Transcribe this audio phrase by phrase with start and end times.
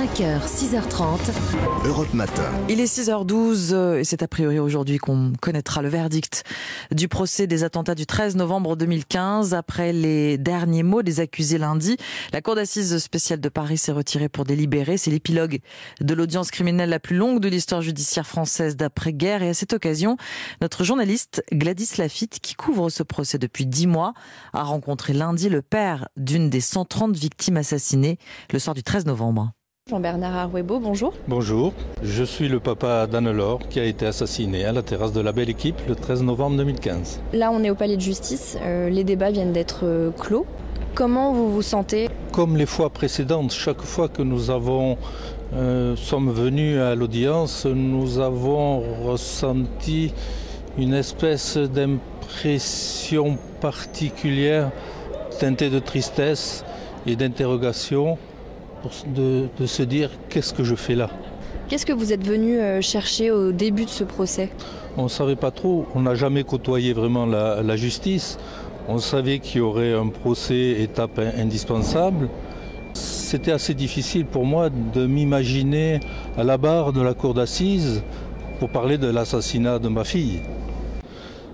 [0.00, 1.18] 5h, 6h30.
[1.84, 2.50] Europe Matin.
[2.70, 6.44] Il est 6h12 euh, et c'est a priori aujourd'hui qu'on connaîtra le verdict
[6.90, 9.52] du procès des attentats du 13 novembre 2015.
[9.52, 11.98] Après les derniers mots des accusés lundi,
[12.32, 14.96] la Cour d'assises spéciale de Paris s'est retirée pour délibérer.
[14.96, 15.58] C'est l'épilogue
[16.00, 19.42] de l'audience criminelle la plus longue de l'histoire judiciaire française d'après-guerre.
[19.42, 20.16] Et à cette occasion,
[20.62, 24.14] notre journaliste Gladys Lafitte, qui couvre ce procès depuis dix mois,
[24.54, 28.16] a rencontré lundi le père d'une des 130 victimes assassinées
[28.50, 29.52] le soir du 13 novembre.
[29.90, 31.12] Jean-Bernard Arwebo, bonjour.
[31.26, 35.32] Bonjour, je suis le papa d'Anne-Laure qui a été assassiné à la terrasse de la
[35.32, 37.20] Belle Équipe le 13 novembre 2015.
[37.32, 38.56] Là, on est au palais de justice.
[38.62, 40.46] Euh, les débats viennent d'être euh, clos.
[40.94, 42.08] Comment vous vous sentez?
[42.30, 44.96] Comme les fois précédentes, chaque fois que nous avons
[45.54, 50.14] euh, sommes venus à l'audience, nous avons ressenti
[50.78, 54.70] une espèce d'impression particulière
[55.40, 56.64] teintée de tristesse
[57.06, 58.18] et d'interrogation
[59.14, 61.10] de, de, se dire qu'est-ce que je fais là?
[61.68, 64.50] Qu'est-ce que vous êtes venu euh, chercher au début de ce procès?
[64.96, 68.38] On ne savait pas trop, on n'a jamais côtoyé vraiment la, la justice.
[68.88, 72.28] On savait qu'il y aurait un procès étape indispensable.
[72.92, 76.00] C'était assez difficile pour moi de m'imaginer
[76.36, 78.02] à la barre de la cour d'assises
[78.58, 80.40] pour parler de l'assassinat de ma fille.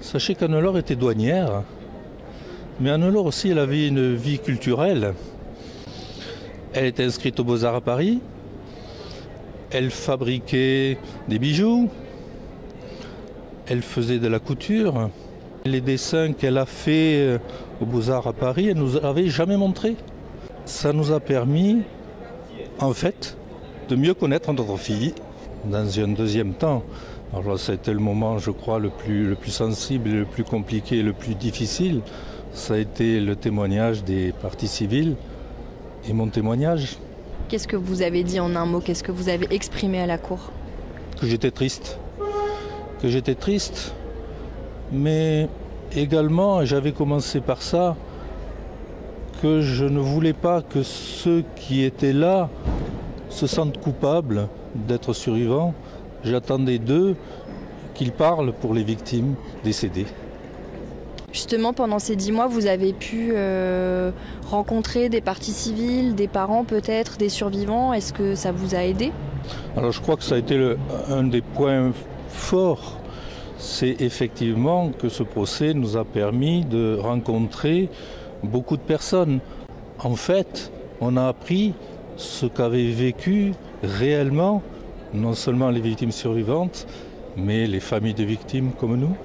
[0.00, 1.62] Sachez qu'Anne-Laure était douanière,
[2.80, 5.14] mais Anne-Laure aussi, elle avait une vie culturelle.
[6.74, 8.20] Elle était inscrite aux Beaux-Arts à Paris.
[9.70, 10.96] Elle fabriquait
[11.28, 11.90] des bijoux.
[13.66, 15.10] Elle faisait de la couture.
[15.66, 17.38] Les dessins qu'elle a fait
[17.80, 19.96] aux Beaux-Arts à Paris, elle nous avait jamais montré.
[20.64, 21.82] Ça nous a permis,
[22.78, 23.36] en fait,
[23.88, 25.14] de mieux connaître notre fille
[25.66, 26.82] dans un deuxième temps.
[27.34, 30.44] Alors ça a été le moment, je crois, le plus, le plus sensible, le plus
[30.44, 32.00] compliqué, le plus difficile.
[32.52, 35.16] Ça a été le témoignage des parties civiles
[36.08, 36.98] et mon témoignage.
[37.48, 40.18] Qu'est-ce que vous avez dit en un mot Qu'est-ce que vous avez exprimé à la
[40.18, 40.50] cour
[41.20, 41.98] Que j'étais triste.
[43.00, 43.94] Que j'étais triste.
[44.90, 45.48] Mais
[45.94, 47.96] également, j'avais commencé par ça,
[49.42, 52.48] que je ne voulais pas que ceux qui étaient là
[53.28, 55.74] se sentent coupables d'être survivants.
[56.24, 57.16] J'attendais d'eux
[57.94, 60.06] qu'ils parlent pour les victimes décédées.
[61.32, 64.10] Justement, pendant ces dix mois, vous avez pu euh,
[64.50, 67.94] rencontrer des parties civiles, des parents peut-être, des survivants.
[67.94, 69.12] Est-ce que ça vous a aidé?
[69.76, 70.76] Alors je crois que ça a été
[71.08, 71.92] un des points
[72.28, 72.98] forts.
[73.56, 77.88] C'est effectivement que ce procès nous a permis de rencontrer
[78.42, 79.40] beaucoup de personnes.
[80.00, 81.72] En fait, on a appris
[82.16, 84.62] ce qu'avaient vécu réellement
[85.14, 86.86] non seulement les victimes survivantes,
[87.36, 89.16] mais les familles de victimes comme nous.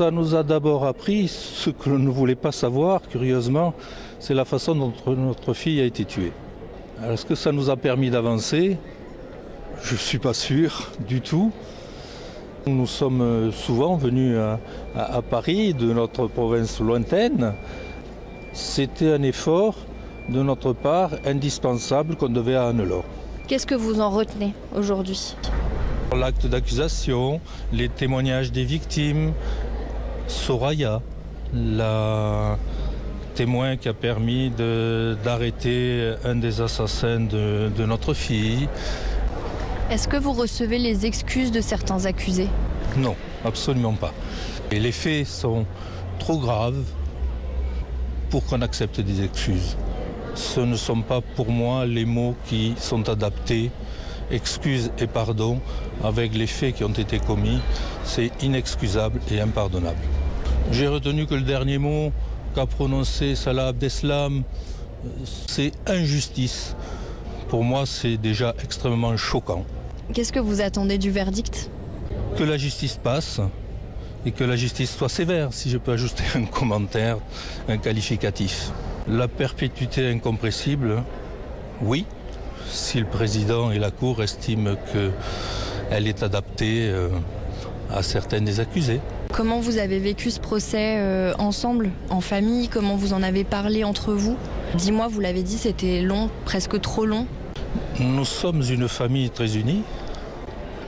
[0.00, 3.74] Ça nous a d'abord appris ce que l'on ne voulait pas savoir, curieusement,
[4.18, 6.32] c'est la façon dont notre fille a été tuée.
[7.04, 8.78] Est-ce que ça nous a permis d'avancer?
[9.82, 11.52] Je ne suis pas sûr du tout.
[12.66, 14.58] Nous sommes souvent venus à,
[14.96, 17.52] à, à Paris, de notre province lointaine.
[18.54, 19.76] C'était un effort
[20.30, 23.04] de notre part indispensable qu'on devait à Anne-Laure.
[23.48, 25.36] Qu'est-ce que vous en retenez aujourd'hui?
[26.16, 27.38] L'acte d'accusation,
[27.70, 29.32] les témoignages des victimes,
[30.30, 31.02] Soraya,
[31.52, 32.56] la
[33.34, 34.50] témoin qui a permis
[35.24, 38.68] d'arrêter un des assassins de, de notre fille.
[39.90, 42.48] Est-ce que vous recevez les excuses de certains accusés?
[42.96, 44.12] Non, absolument pas.
[44.70, 45.66] Et les faits sont
[46.20, 46.84] trop graves
[48.30, 49.76] pour qu'on accepte des excuses.
[50.36, 53.72] Ce ne sont pas pour moi les mots qui sont adaptés
[54.30, 55.60] excuse et pardon
[56.04, 57.60] avec les faits qui ont été commis,
[58.04, 59.98] c'est inexcusable et impardonnable.
[60.72, 62.12] J'ai retenu que le dernier mot
[62.54, 64.42] qu'a prononcé Salah Abdeslam,
[65.46, 66.76] c'est injustice.
[67.48, 69.64] Pour moi, c'est déjà extrêmement choquant.
[70.14, 71.70] Qu'est-ce que vous attendez du verdict?
[72.36, 73.40] Que la justice passe
[74.24, 77.18] et que la justice soit sévère, si je peux ajouter un commentaire,
[77.68, 78.70] un qualificatif.
[79.08, 81.02] La perpétuité incompressible,
[81.82, 82.04] oui,
[82.68, 87.08] si le président et la Cour estiment qu'elle est adaptée euh,
[87.90, 89.00] à certaines des accusés.
[89.32, 92.68] Comment vous avez vécu ce procès euh, ensemble, en famille?
[92.68, 94.36] Comment vous en avez parlé entre vous?
[94.74, 97.26] Dis-moi, vous l'avez dit, c'était long, presque trop long.
[98.00, 99.82] Nous sommes une famille très unie.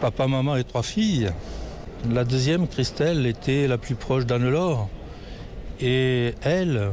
[0.00, 1.30] Papa, maman et trois filles.
[2.10, 4.88] La deuxième, Christelle, était la plus proche d'Anne-Laure.
[5.80, 6.92] Et elle,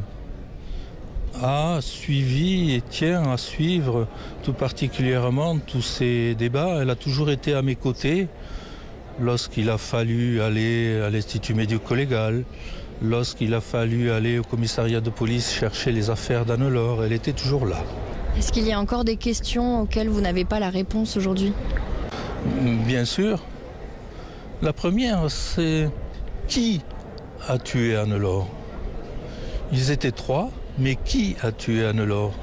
[1.42, 4.06] a suivi et tient à suivre
[4.42, 6.78] tout particulièrement tous ces débats.
[6.80, 8.28] Elle a toujours été à mes côtés
[9.20, 12.44] lorsqu'il a fallu aller à l'Institut médico-légal,
[13.02, 17.04] lorsqu'il a fallu aller au commissariat de police chercher les affaires d'Anne-Laure.
[17.04, 17.82] Elle était toujours là.
[18.38, 21.52] Est-ce qu'il y a encore des questions auxquelles vous n'avez pas la réponse aujourd'hui?
[22.86, 23.42] Bien sûr.
[24.62, 25.88] La première, c'est
[26.48, 26.80] qui
[27.48, 28.48] a tué Anne-Laure?
[29.72, 32.34] Ils étaient trois, mais qui a tué Anne-Laure?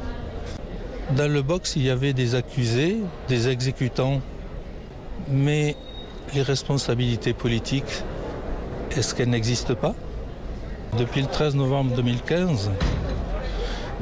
[1.15, 2.97] Dans le box, il y avait des accusés,
[3.27, 4.21] des exécutants,
[5.29, 5.75] mais
[6.35, 8.03] les responsabilités politiques,
[8.91, 9.93] est-ce qu'elles n'existent pas?
[10.97, 12.71] Depuis le 13 novembre 2015,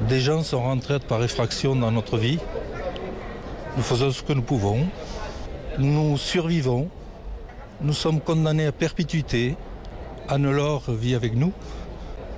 [0.09, 2.39] des gens sont rentrés par effraction dans notre vie.
[3.77, 4.87] Nous faisons ce que nous pouvons.
[5.77, 6.89] Nous survivons.
[7.81, 9.55] Nous sommes condamnés à perpétuité.
[10.27, 11.53] Anne-Laure vit avec nous.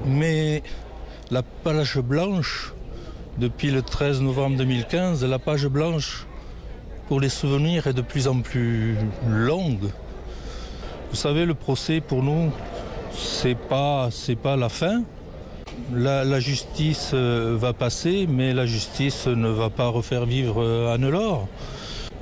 [0.05, 0.63] Mais
[1.31, 2.73] la page blanche,
[3.37, 6.27] depuis le 13 novembre 2015, la page blanche
[7.07, 8.95] pour les souvenirs est de plus en plus
[9.27, 9.89] longue.
[11.09, 12.51] Vous savez, le procès pour nous,
[13.11, 15.03] c'est pas, c'est pas la fin.
[15.93, 21.47] La, justice euh, va passer, mais la justice ne va pas refaire vivre euh, Anne-Laure.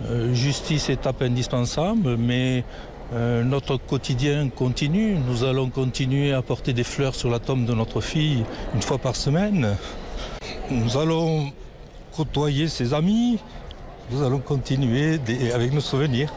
[0.09, 2.63] Euh, justice étape indispensable, mais
[3.13, 5.17] euh, notre quotidien continue.
[5.27, 8.43] Nous allons continuer à porter des fleurs sur la tombe de notre fille
[8.73, 9.75] une fois par semaine.
[10.69, 11.51] Nous allons
[12.15, 13.37] côtoyer ses amis.
[14.11, 15.19] Nous allons continuer
[15.53, 16.33] avec nos souvenirs.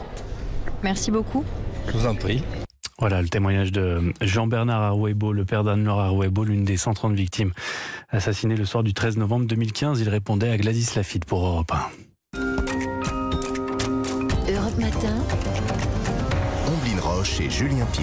[0.83, 1.43] Merci beaucoup.
[1.87, 2.41] Je vous en prie.
[2.97, 7.51] Voilà le témoignage de Jean-Bernard Arouebo, le père d'Anne-Laure Arouebo, l'une des 130 victimes
[8.09, 9.99] assassinées le soir du 13 novembre 2015.
[9.99, 11.73] Il répondait à Gladys Lafitte pour Europe
[12.33, 12.39] 1.
[14.53, 15.17] Europe Matin.
[16.67, 17.93] Omblin Roche et Julien Pied.